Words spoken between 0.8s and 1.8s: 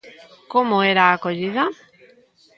era a acollida?